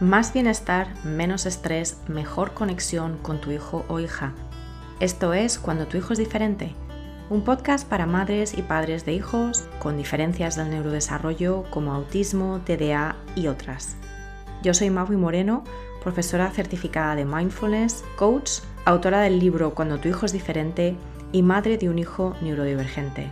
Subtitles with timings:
[0.00, 4.32] Más bienestar, menos estrés, mejor conexión con tu hijo o hija.
[4.98, 6.74] Esto es Cuando tu hijo es diferente,
[7.28, 13.14] un podcast para madres y padres de hijos con diferencias del neurodesarrollo como autismo, TDA
[13.36, 13.96] y otras.
[14.62, 15.64] Yo soy Maui Moreno,
[16.02, 20.96] profesora certificada de mindfulness, coach, autora del libro Cuando tu hijo es diferente
[21.30, 23.30] y madre de un hijo neurodivergente.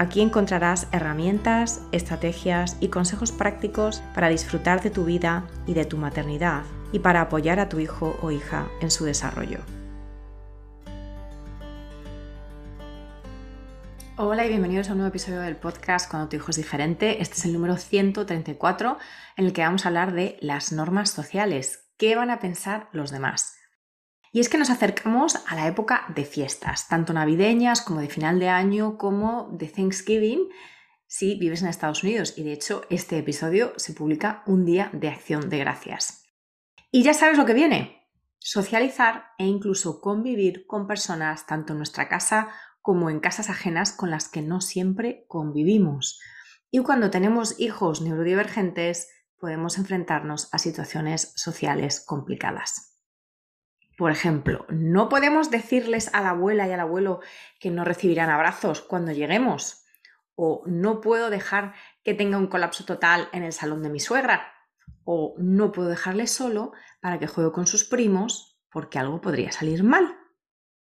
[0.00, 5.98] Aquí encontrarás herramientas, estrategias y consejos prácticos para disfrutar de tu vida y de tu
[5.98, 9.58] maternidad y para apoyar a tu hijo o hija en su desarrollo.
[14.16, 17.20] Hola y bienvenidos a un nuevo episodio del podcast Cuando tu hijo es diferente.
[17.20, 18.96] Este es el número 134
[19.36, 21.90] en el que vamos a hablar de las normas sociales.
[21.98, 23.59] ¿Qué van a pensar los demás?
[24.32, 28.38] Y es que nos acercamos a la época de fiestas, tanto navideñas como de final
[28.38, 30.48] de año, como de Thanksgiving,
[31.06, 32.34] si vives en Estados Unidos.
[32.38, 36.24] Y de hecho, este episodio se publica un día de acción de gracias.
[36.92, 38.08] Y ya sabes lo que viene.
[38.38, 42.50] Socializar e incluso convivir con personas tanto en nuestra casa
[42.82, 46.20] como en casas ajenas con las que no siempre convivimos.
[46.70, 49.08] Y cuando tenemos hijos neurodivergentes,
[49.38, 52.89] podemos enfrentarnos a situaciones sociales complicadas.
[54.00, 57.20] Por ejemplo, no podemos decirles a la abuela y al abuelo
[57.58, 59.84] que no recibirán abrazos cuando lleguemos.
[60.34, 64.54] O no puedo dejar que tenga un colapso total en el salón de mi suegra.
[65.04, 66.72] O no puedo dejarle solo
[67.02, 70.16] para que juegue con sus primos porque algo podría salir mal.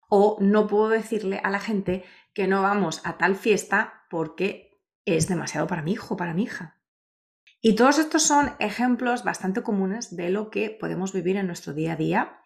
[0.10, 2.04] O no puedo decirle a la gente
[2.34, 6.82] que no vamos a tal fiesta porque es demasiado para mi hijo para mi hija.
[7.62, 11.94] Y todos estos son ejemplos bastante comunes de lo que podemos vivir en nuestro día
[11.94, 12.42] a día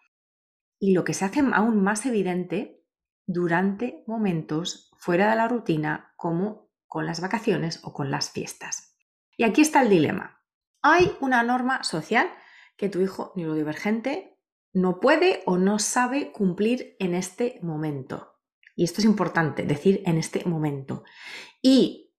[0.80, 2.82] y lo que se hace aún más evidente
[3.26, 8.96] durante momentos fuera de la rutina como con las vacaciones o con las fiestas.
[9.36, 10.42] Y aquí está el dilema.
[10.82, 12.28] Hay una norma social
[12.76, 14.38] que tu hijo neurodivergente
[14.72, 18.38] no puede o no sabe cumplir en este momento.
[18.74, 21.04] Y esto es importante, decir en este momento.
[21.60, 22.14] Y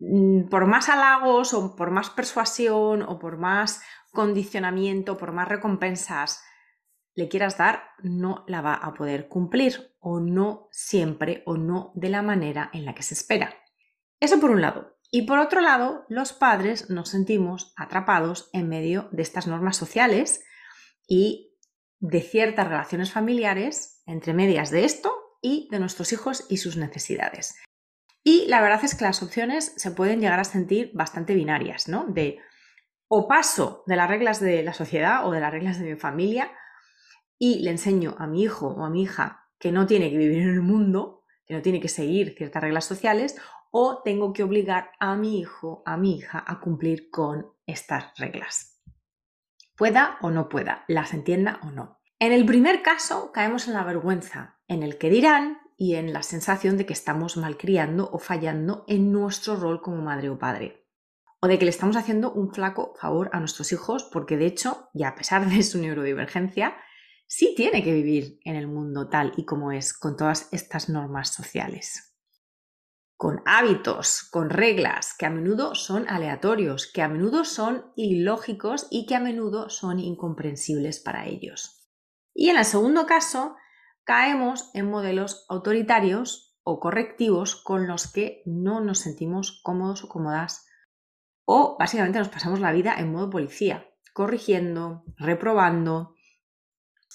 [0.00, 6.42] mm, por más halagos o por más persuasión o por más condicionamiento, por más recompensas
[7.14, 12.08] le quieras dar, no la va a poder cumplir o no siempre o no de
[12.08, 13.54] la manera en la que se espera.
[14.20, 14.96] Eso por un lado.
[15.10, 20.44] Y por otro lado, los padres nos sentimos atrapados en medio de estas normas sociales
[21.08, 21.56] y
[21.98, 25.12] de ciertas relaciones familiares entre medias de esto
[25.42, 27.56] y de nuestros hijos y sus necesidades.
[28.22, 32.06] Y la verdad es que las opciones se pueden llegar a sentir bastante binarias, ¿no?
[32.06, 32.38] De
[33.08, 36.52] o paso de las reglas de la sociedad o de las reglas de mi familia
[37.42, 40.42] y le enseño a mi hijo o a mi hija que no tiene que vivir
[40.42, 43.36] en el mundo, que no tiene que seguir ciertas reglas sociales,
[43.70, 48.82] o tengo que obligar a mi hijo, a mi hija a cumplir con estas reglas.
[49.74, 51.98] Pueda o no pueda, las entienda o no.
[52.18, 56.22] En el primer caso caemos en la vergüenza, en el que dirán y en la
[56.22, 60.86] sensación de que estamos malcriando o fallando en nuestro rol como madre o padre.
[61.40, 64.90] O de que le estamos haciendo un flaco favor a nuestros hijos porque de hecho,
[64.92, 66.76] y a pesar de su neurodivergencia,
[67.30, 71.28] sí tiene que vivir en el mundo tal y como es, con todas estas normas
[71.28, 72.18] sociales.
[73.16, 79.06] Con hábitos, con reglas que a menudo son aleatorios, que a menudo son ilógicos y
[79.06, 81.88] que a menudo son incomprensibles para ellos.
[82.34, 83.54] Y en el segundo caso,
[84.02, 90.66] caemos en modelos autoritarios o correctivos con los que no nos sentimos cómodos o cómodas
[91.44, 96.14] o básicamente nos pasamos la vida en modo policía, corrigiendo, reprobando,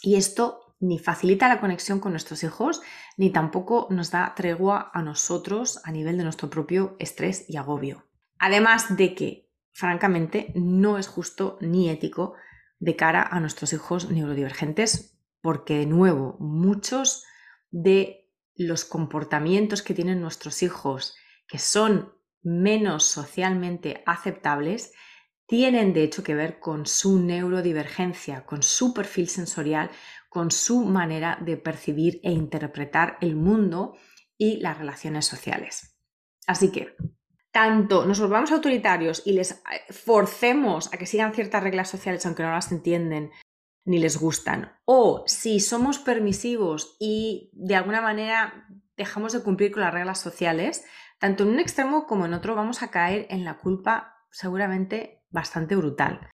[0.05, 2.81] y esto ni facilita la conexión con nuestros hijos,
[3.17, 8.05] ni tampoco nos da tregua a nosotros a nivel de nuestro propio estrés y agobio.
[8.37, 12.35] Además de que, francamente, no es justo ni ético
[12.77, 17.23] de cara a nuestros hijos neurodivergentes, porque de nuevo, muchos
[17.71, 21.15] de los comportamientos que tienen nuestros hijos,
[21.47, 24.93] que son menos socialmente aceptables,
[25.47, 29.91] tienen de hecho que ver con su neurodivergencia, con su perfil sensorial,
[30.29, 33.95] con su manera de percibir e interpretar el mundo
[34.37, 35.95] y las relaciones sociales.
[36.47, 36.95] Así que,
[37.51, 39.57] tanto nos volvamos autoritarios y les eh,
[39.89, 43.31] forcemos a que sigan ciertas reglas sociales aunque no las entienden
[43.85, 49.83] ni les gustan, o si somos permisivos y de alguna manera dejamos de cumplir con
[49.83, 50.83] las reglas sociales,
[51.19, 55.75] tanto en un extremo como en otro vamos a caer en la culpa seguramente bastante
[55.75, 56.31] brutal.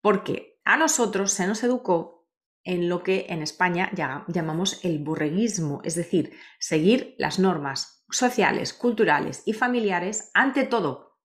[0.00, 2.28] Porque a nosotros se nos educó
[2.64, 9.42] en lo que en España llamamos el burreguismo, es decir, seguir las normas sociales, culturales
[9.46, 11.20] y familiares ante todo,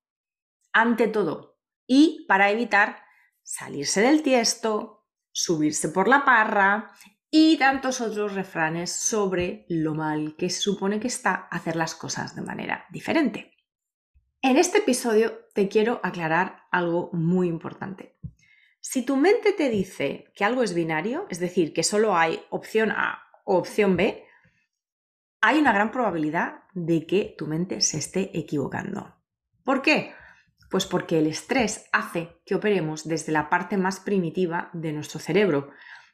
[0.73, 3.03] ante todo, y para evitar
[3.43, 6.91] salirse del tiesto, subirse por la parra
[7.29, 12.35] y tantos otros refranes sobre lo mal que se supone que está hacer las cosas
[12.35, 13.56] de manera diferente.
[14.43, 18.19] En este episodio te quiero aclarar algo muy importante.
[18.79, 22.91] Si tu mente te dice que algo es binario, es decir, que solo hay opción
[22.91, 24.23] A o opción B,
[25.41, 29.15] hay una gran probabilidad de que tu mente se esté equivocando.
[29.63, 30.13] ¿Por qué?
[30.69, 35.71] Pues porque el estrés hace que operemos desde la parte más primitiva de nuestro cerebro,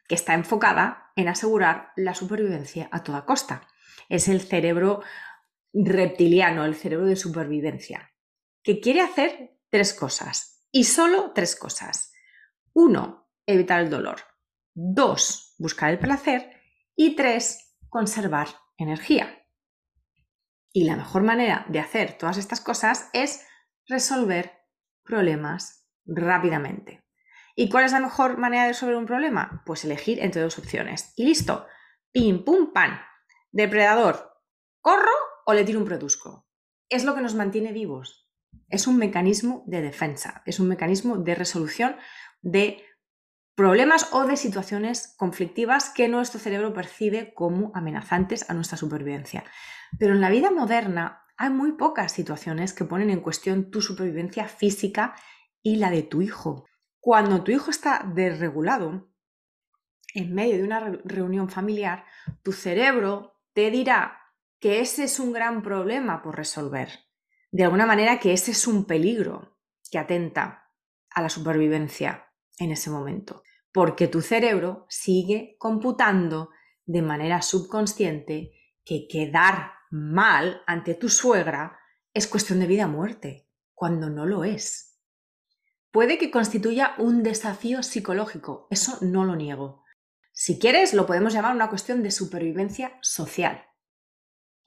[0.07, 3.67] que está enfocada en asegurar la supervivencia a toda costa.
[4.07, 5.01] Es el cerebro
[5.73, 8.12] reptiliano, el cerebro de supervivencia,
[8.63, 12.13] que quiere hacer tres cosas, y solo tres cosas.
[12.73, 14.21] Uno, evitar el dolor.
[14.73, 16.51] Dos, buscar el placer.
[16.95, 19.45] Y tres, conservar energía.
[20.71, 23.45] Y la mejor manera de hacer todas estas cosas es
[23.87, 24.51] resolver
[25.03, 27.03] problemas rápidamente.
[27.55, 29.61] ¿Y cuál es la mejor manera de resolver un problema?
[29.67, 31.13] Pues elegir entre dos opciones.
[31.15, 31.67] Y listo.
[32.11, 32.99] Pim, pum, pan.
[33.51, 34.41] Depredador.
[34.81, 35.13] ¿Corro
[35.45, 36.47] o le tiro un produsco?
[36.89, 38.22] Es lo que nos mantiene vivos.
[38.73, 41.95] Es un mecanismo de defensa, es un mecanismo de resolución
[42.41, 42.83] de
[43.53, 49.43] problemas o de situaciones conflictivas que nuestro cerebro percibe como amenazantes a nuestra supervivencia.
[49.99, 54.47] Pero en la vida moderna hay muy pocas situaciones que ponen en cuestión tu supervivencia
[54.47, 55.13] física
[55.61, 56.65] y la de tu hijo.
[56.99, 59.07] Cuando tu hijo está desregulado,
[60.15, 62.05] en medio de una reunión familiar,
[62.41, 64.19] tu cerebro te dirá
[64.59, 66.89] que ese es un gran problema por resolver.
[67.53, 69.59] De alguna manera que ese es un peligro
[69.91, 70.71] que atenta
[71.11, 76.49] a la supervivencia en ese momento, porque tu cerebro sigue computando
[76.87, 78.53] de manera subconsciente
[78.83, 81.77] que quedar mal ante tu suegra
[82.11, 84.99] es cuestión de vida o muerte, cuando no lo es.
[85.91, 89.83] Puede que constituya un desafío psicológico, eso no lo niego.
[90.31, 93.63] Si quieres, lo podemos llamar una cuestión de supervivencia social,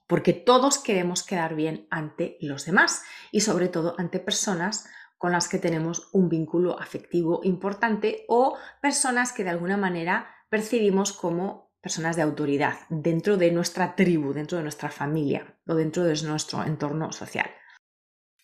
[0.07, 5.49] porque todos queremos quedar bien ante los demás y sobre todo ante personas con las
[5.49, 12.15] que tenemos un vínculo afectivo importante o personas que de alguna manera percibimos como personas
[12.15, 17.11] de autoridad dentro de nuestra tribu, dentro de nuestra familia o dentro de nuestro entorno
[17.11, 17.49] social.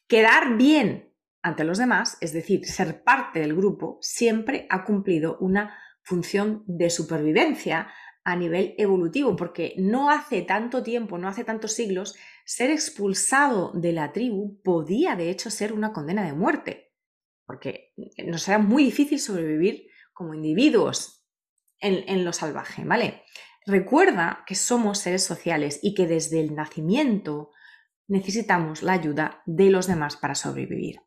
[0.07, 5.77] Quedar bien ante los demás, es decir, ser parte del grupo, siempre ha cumplido una
[6.01, 7.89] función de supervivencia
[8.23, 12.15] a nivel evolutivo, porque no hace tanto tiempo, no hace tantos siglos,
[12.45, 16.93] ser expulsado de la tribu podía de hecho ser una condena de muerte,
[17.45, 17.93] porque
[18.25, 21.25] nos era muy difícil sobrevivir como individuos
[21.79, 23.23] en, lo salvaje, ¿vale?
[23.65, 27.51] Recuerda que somos seres sociales y que desde el nacimiento
[28.07, 31.01] necesitamos la ayuda de los demás para sobrevivir.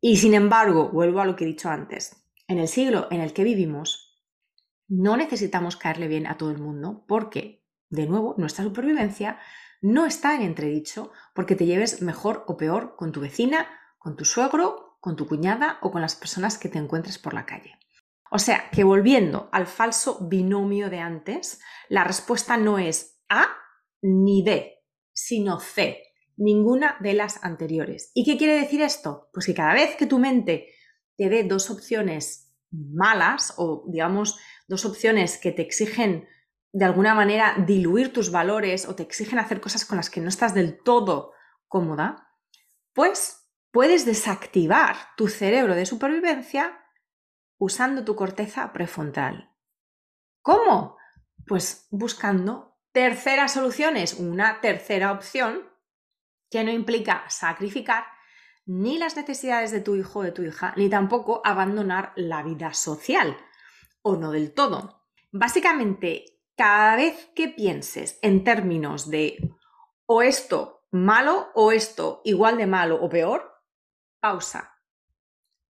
[0.00, 3.34] Y sin embargo, vuelvo a lo que he dicho antes, en el siglo en el
[3.34, 4.07] que vivimos,
[4.88, 9.38] no necesitamos caerle bien a todo el mundo porque, de nuevo, nuestra supervivencia
[9.80, 13.68] no está en entredicho porque te lleves mejor o peor con tu vecina,
[13.98, 17.46] con tu suegro, con tu cuñada o con las personas que te encuentres por la
[17.46, 17.78] calle.
[18.30, 23.46] O sea, que volviendo al falso binomio de antes, la respuesta no es A
[24.02, 26.02] ni B, sino C,
[26.36, 28.10] ninguna de las anteriores.
[28.14, 29.30] ¿Y qué quiere decir esto?
[29.32, 30.68] Pues que cada vez que tu mente
[31.16, 36.28] te dé dos opciones malas o digamos dos opciones que te exigen
[36.72, 40.28] de alguna manera diluir tus valores o te exigen hacer cosas con las que no
[40.28, 41.32] estás del todo
[41.66, 42.34] cómoda,
[42.92, 46.84] pues puedes desactivar tu cerebro de supervivencia
[47.58, 49.54] usando tu corteza prefrontal.
[50.42, 50.96] ¿Cómo?
[51.46, 55.68] Pues buscando terceras soluciones, una tercera opción
[56.50, 58.04] que no implica sacrificar
[58.68, 62.74] ni las necesidades de tu hijo o de tu hija, ni tampoco abandonar la vida
[62.74, 63.34] social,
[64.02, 65.06] o no del todo.
[65.32, 69.38] Básicamente, cada vez que pienses en términos de
[70.04, 73.62] o esto malo o esto igual de malo o peor,
[74.20, 74.74] pausa.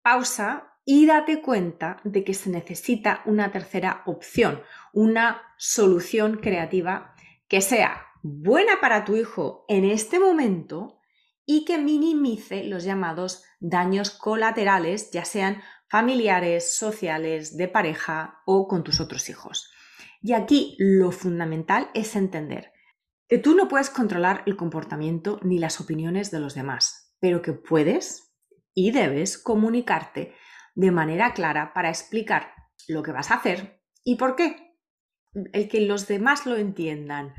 [0.03, 7.15] Pausa y date cuenta de que se necesita una tercera opción, una solución creativa
[7.47, 10.99] que sea buena para tu hijo en este momento
[11.45, 18.83] y que minimice los llamados daños colaterales, ya sean familiares, sociales, de pareja o con
[18.83, 19.71] tus otros hijos.
[20.21, 22.71] Y aquí lo fundamental es entender
[23.27, 27.53] que tú no puedes controlar el comportamiento ni las opiniones de los demás, pero que
[27.53, 28.33] puedes
[28.73, 30.33] y debes comunicarte
[30.75, 32.53] de manera clara para explicar
[32.87, 34.77] lo que vas a hacer y por qué.
[35.51, 37.33] El que los demás lo entiendan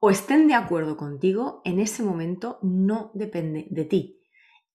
[0.00, 4.12] o estén de acuerdo contigo en ese momento no depende de ti.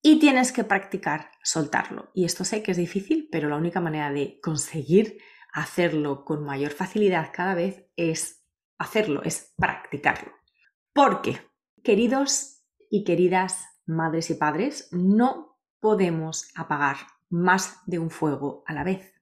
[0.04, 2.10] y tienes que practicar soltarlo.
[2.12, 5.18] Y esto sé que es difícil, pero la única manera de conseguir
[5.52, 8.44] hacerlo con mayor facilidad cada vez es
[8.78, 10.32] hacerlo, es practicarlo.
[10.92, 11.38] Porque,
[11.84, 16.96] queridos y queridas madres y padres, no podemos apagar
[17.30, 19.14] más de un fuego a la vez.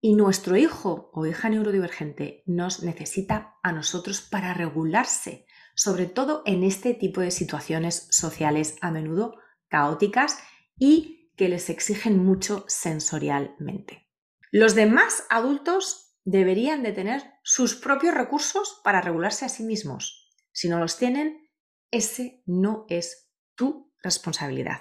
[0.00, 6.64] Y nuestro hijo o hija neurodivergente nos necesita a nosotros para regularse, sobre todo en
[6.64, 9.36] este tipo de situaciones sociales a menudo
[9.68, 10.38] caóticas
[10.78, 14.08] y que les exigen mucho sensorialmente.
[14.50, 20.30] Los demás adultos deberían de tener sus propios recursos para regularse a sí mismos.
[20.52, 21.50] Si no los tienen,
[21.90, 24.80] ese no es tu responsabilidad.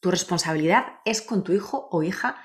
[0.00, 2.44] Tu responsabilidad es con tu hijo o hija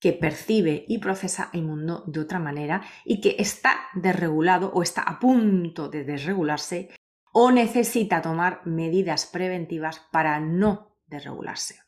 [0.00, 5.02] que percibe y procesa el mundo de otra manera y que está desregulado o está
[5.02, 6.90] a punto de desregularse
[7.32, 11.80] o necesita tomar medidas preventivas para no desregularse.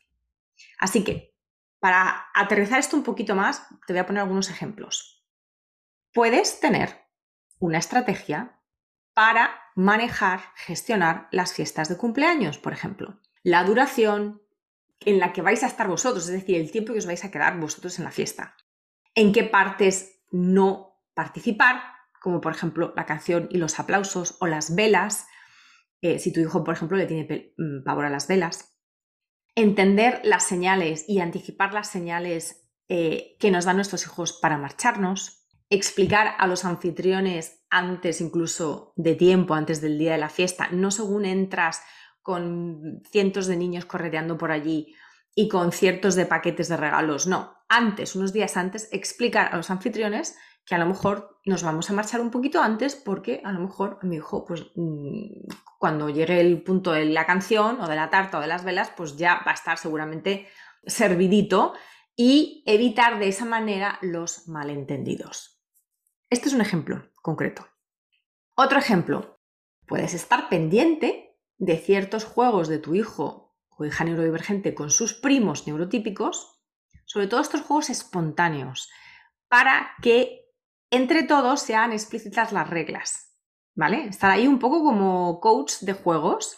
[0.77, 1.35] Así que,
[1.79, 5.25] para aterrizar esto un poquito más, te voy a poner algunos ejemplos.
[6.13, 7.01] Puedes tener
[7.59, 8.59] una estrategia
[9.13, 13.19] para manejar, gestionar las fiestas de cumpleaños, por ejemplo.
[13.43, 14.41] La duración
[15.05, 17.31] en la que vais a estar vosotros, es decir, el tiempo que os vais a
[17.31, 18.55] quedar vosotros en la fiesta.
[19.15, 21.81] En qué partes no participar,
[22.21, 25.25] como por ejemplo la canción y los aplausos o las velas,
[26.01, 28.75] eh, si tu hijo, por ejemplo, le tiene mm, pavor a las velas.
[29.55, 35.47] Entender las señales y anticipar las señales eh, que nos dan nuestros hijos para marcharnos.
[35.69, 40.91] Explicar a los anfitriones antes incluso de tiempo, antes del día de la fiesta, no
[40.91, 41.81] según entras
[42.21, 44.95] con cientos de niños correteando por allí
[45.33, 49.69] y con ciertos de paquetes de regalos, no, antes, unos días antes, explicar a los
[49.69, 53.59] anfitriones que a lo mejor nos vamos a marchar un poquito antes porque a lo
[53.61, 55.47] mejor mi hijo, pues mm,
[55.79, 58.91] cuando llegue el punto de la canción o de la tarta o de las velas,
[58.95, 60.47] pues ya va a estar seguramente
[60.85, 61.73] servidito
[62.15, 65.61] y evitar de esa manera los malentendidos.
[66.29, 67.67] Este es un ejemplo concreto.
[68.55, 69.39] Otro ejemplo,
[69.87, 71.30] puedes estar pendiente
[71.61, 76.59] de ciertos juegos de tu hijo o hija neurodivergente con sus primos neurotípicos,
[77.05, 78.89] sobre todo estos juegos espontáneos,
[79.47, 80.49] para que
[80.89, 83.37] entre todos sean explícitas las reglas,
[83.75, 84.07] ¿vale?
[84.07, 86.57] Estar ahí un poco como coach de juegos.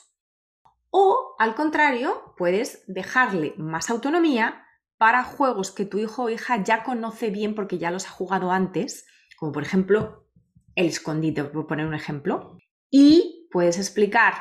[0.90, 4.66] O, al contrario, puedes dejarle más autonomía
[4.98, 8.52] para juegos que tu hijo o hija ya conoce bien porque ya los ha jugado
[8.52, 9.06] antes,
[9.38, 10.30] como por ejemplo
[10.76, 12.58] el escondite, por poner un ejemplo.
[12.90, 14.36] Y puedes explicar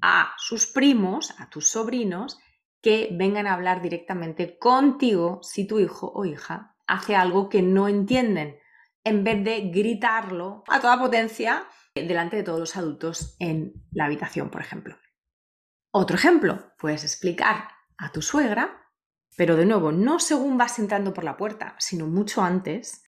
[0.00, 2.38] a sus primos, a tus sobrinos,
[2.82, 7.88] que vengan a hablar directamente contigo si tu hijo o hija hace algo que no
[7.88, 8.58] entienden
[9.04, 14.50] en vez de gritarlo a toda potencia delante de todos los adultos en la habitación,
[14.50, 14.96] por ejemplo.
[15.90, 18.82] Otro ejemplo, puedes explicar a tu suegra,
[19.36, 23.04] pero de nuevo, no según vas entrando por la puerta, sino mucho antes,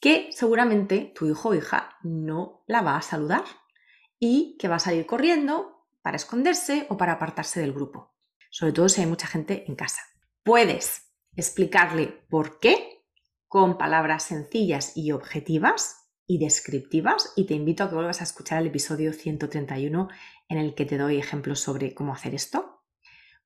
[0.00, 3.44] que seguramente tu hijo o hija no la va a saludar
[4.20, 8.14] y que va a salir corriendo para esconderse o para apartarse del grupo,
[8.50, 10.02] sobre todo si hay mucha gente en casa.
[10.42, 13.04] Puedes explicarle por qué
[13.46, 18.60] con palabras sencillas y objetivas y descriptivas y te invito a que vuelvas a escuchar
[18.60, 20.08] el episodio 131
[20.48, 22.84] en el que te doy ejemplos sobre cómo hacer esto.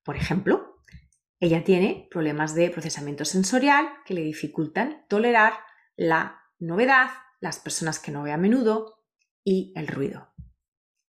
[0.02, 0.80] Por ejemplo,
[1.38, 5.54] ella tiene problemas de procesamiento sensorial que le dificultan tolerar
[5.97, 9.04] la novedad, las personas que no ve a menudo
[9.44, 10.32] y el ruido.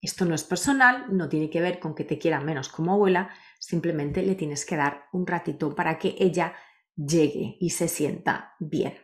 [0.03, 3.29] Esto no es personal, no tiene que ver con que te quiera menos como abuela,
[3.57, 6.53] simplemente le tienes que dar un ratito para que ella
[6.93, 8.97] llegue y se sienta bien.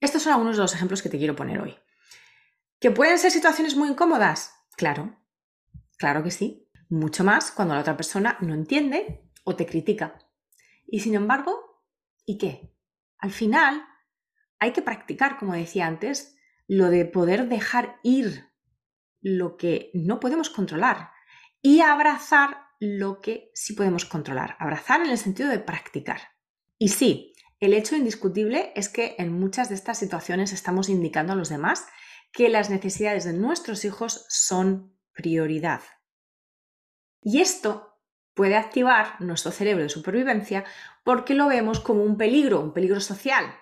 [0.00, 1.74] Estos son algunos de los ejemplos que te quiero poner hoy.
[2.78, 4.54] ¿Que pueden ser situaciones muy incómodas?
[4.76, 5.16] Claro,
[5.98, 6.70] claro que sí.
[6.88, 10.16] Mucho más cuando la otra persona no entiende o te critica.
[10.86, 11.82] Y sin embargo,
[12.24, 12.72] ¿y qué?
[13.18, 13.84] Al final,
[14.60, 16.36] hay que practicar, como decía antes,
[16.68, 18.51] lo de poder dejar ir
[19.22, 21.10] lo que no podemos controlar
[21.62, 24.56] y abrazar lo que sí podemos controlar.
[24.58, 26.20] Abrazar en el sentido de practicar.
[26.78, 31.36] Y sí, el hecho indiscutible es que en muchas de estas situaciones estamos indicando a
[31.36, 31.86] los demás
[32.32, 35.82] que las necesidades de nuestros hijos son prioridad.
[37.22, 38.00] Y esto
[38.34, 40.64] puede activar nuestro cerebro de supervivencia
[41.04, 43.54] porque lo vemos como un peligro, un peligro social.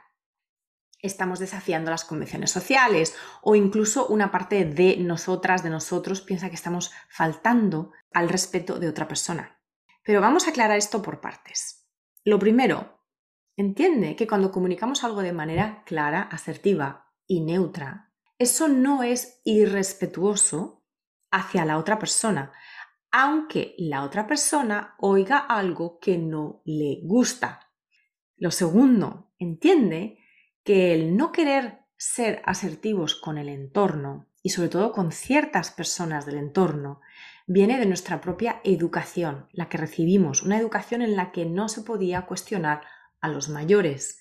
[1.02, 6.56] Estamos desafiando las convenciones sociales o incluso una parte de nosotras, de nosotros, piensa que
[6.56, 9.58] estamos faltando al respeto de otra persona.
[10.04, 11.88] Pero vamos a aclarar esto por partes.
[12.24, 13.00] Lo primero,
[13.60, 20.86] Entiende que cuando comunicamos algo de manera clara, asertiva y neutra, eso no es irrespetuoso
[21.30, 22.54] hacia la otra persona.
[23.12, 27.68] aunque la otra persona oiga algo que no le gusta.
[28.38, 30.19] Lo segundo, entiende
[30.64, 36.26] que el no querer ser asertivos con el entorno y sobre todo con ciertas personas
[36.26, 37.00] del entorno
[37.46, 41.82] viene de nuestra propia educación, la que recibimos, una educación en la que no se
[41.82, 42.82] podía cuestionar
[43.20, 44.20] a los mayores.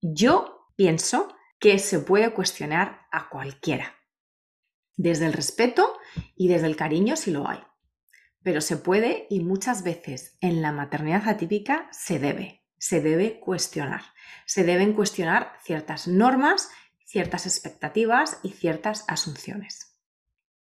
[0.00, 3.94] Yo pienso que se puede cuestionar a cualquiera,
[4.96, 5.96] desde el respeto
[6.34, 7.60] y desde el cariño si lo hay.
[8.42, 14.02] Pero se puede y muchas veces en la maternidad atípica se debe, se debe cuestionar.
[14.44, 16.68] Se deben cuestionar ciertas normas,
[17.04, 19.96] ciertas expectativas y ciertas asunciones.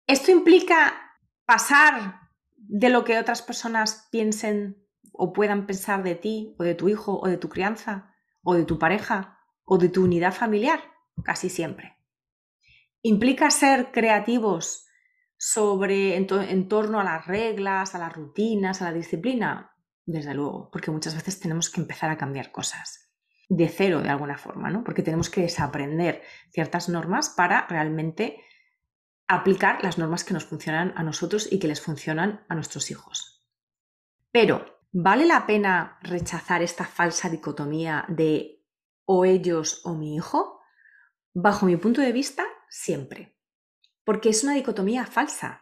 [0.06, 6.63] Esto implica pasar de lo que otras personas piensen o puedan pensar de ti o
[6.63, 8.13] de tu hijo o de tu crianza
[8.44, 10.80] o de tu pareja o de tu unidad familiar,
[11.24, 11.98] casi siempre.
[13.01, 14.86] Implica ser creativos
[15.38, 19.72] sobre en, torno a las reglas, a las rutinas, a la disciplina,
[20.05, 23.12] desde luego, porque muchas veces tenemos que empezar a cambiar cosas
[23.50, 24.84] de cero de alguna forma, ¿no?
[24.84, 28.41] Porque tenemos que desaprender ciertas normas para realmente
[29.27, 33.46] aplicar las normas que nos funcionan a nosotros y que les funcionan a nuestros hijos.
[34.31, 38.63] Pero, ¿vale la pena rechazar esta falsa dicotomía de
[39.05, 40.62] o ellos o mi hijo?
[41.34, 43.38] Bajo mi punto de vista, siempre.
[44.05, 45.61] Porque es una dicotomía falsa.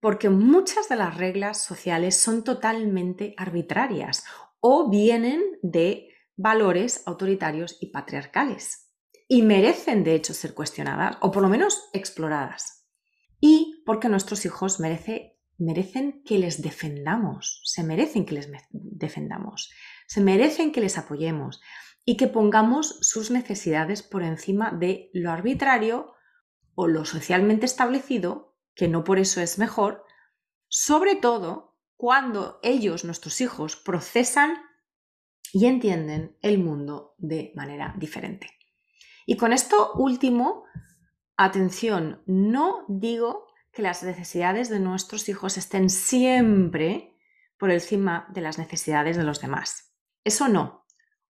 [0.00, 4.24] Porque muchas de las reglas sociales son totalmente arbitrarias
[4.60, 8.92] o vienen de valores autoritarios y patriarcales.
[9.28, 12.86] Y merecen, de hecho, ser cuestionadas o por lo menos exploradas.
[13.40, 19.70] Y porque nuestros hijos merecen que les defendamos, se merecen que les defendamos,
[20.06, 21.60] se merecen que les apoyemos,
[22.08, 26.14] y que pongamos sus necesidades por encima de lo arbitrario
[26.76, 30.04] o lo socialmente establecido, que no por eso es mejor,
[30.68, 34.58] sobre todo cuando ellos, nuestros hijos, procesan
[35.52, 38.50] y entienden el mundo de manera diferente.
[39.24, 40.64] Y con esto último,
[41.36, 47.16] atención, no digo que las necesidades de nuestros hijos estén siempre
[47.58, 49.94] por encima de las necesidades de los demás.
[50.22, 50.84] Eso no,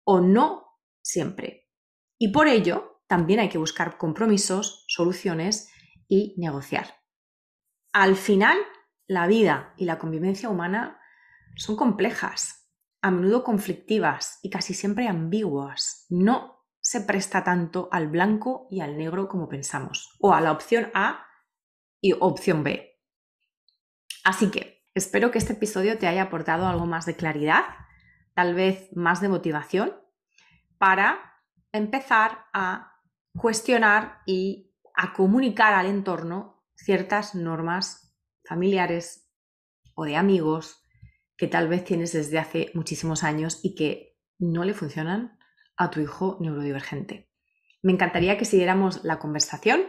[0.05, 1.69] o no siempre.
[2.17, 5.69] Y por ello también hay que buscar compromisos, soluciones
[6.07, 7.02] y negociar.
[7.93, 8.57] Al final,
[9.07, 10.99] la vida y la convivencia humana
[11.55, 16.07] son complejas, a menudo conflictivas y casi siempre ambiguas.
[16.09, 20.89] No se presta tanto al blanco y al negro como pensamos, o a la opción
[20.95, 21.27] A
[22.01, 22.99] y opción B.
[24.23, 27.63] Así que espero que este episodio te haya aportado algo más de claridad,
[28.33, 29.93] tal vez más de motivación
[30.79, 32.99] para empezar a
[33.37, 39.29] cuestionar y a comunicar al entorno ciertas normas familiares
[39.95, 40.81] o de amigos
[41.37, 45.37] que tal vez tienes desde hace muchísimos años y que no le funcionan
[45.77, 47.29] a tu hijo neurodivergente.
[47.81, 49.81] Me encantaría que siguiéramos la conversación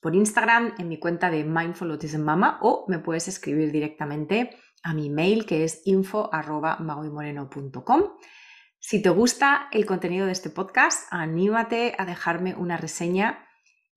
[0.00, 4.94] por Instagram en mi cuenta de Mindful Autism Mama o me puedes escribir directamente a
[4.94, 8.02] mi mail que es info.magoymoreno.com
[8.84, 13.46] si te gusta el contenido de este podcast, anímate a dejarme una reseña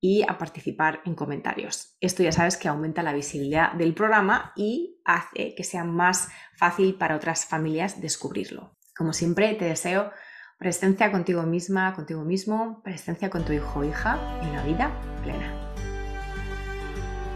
[0.00, 1.96] y a participar en comentarios.
[2.00, 6.96] Esto ya sabes que aumenta la visibilidad del programa y hace que sea más fácil
[6.96, 8.76] para otras familias descubrirlo.
[8.96, 10.10] Como siempre, te deseo
[10.58, 14.90] presencia contigo misma, contigo mismo, presencia con tu hijo o hija en una vida
[15.22, 15.52] plena.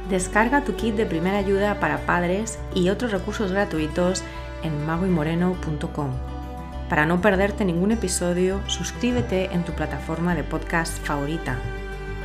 [0.09, 4.25] Descarga tu kit de primera ayuda para padres y otros recursos gratuitos
[4.63, 6.11] en magoymoreno.com.
[6.89, 11.57] Para no perderte ningún episodio, suscríbete en tu plataforma de podcast favorita.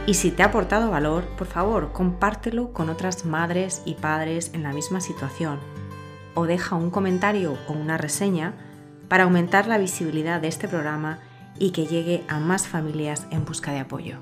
[0.08, 4.62] Y si te ha aportado valor, por favor, compártelo con otras madres y padres en
[4.62, 5.60] la misma situación.
[6.36, 8.54] O deja un comentario o una reseña
[9.08, 11.20] para aumentar la visibilidad de este programa
[11.58, 14.18] y que llegue a más familias en busca de apoyo.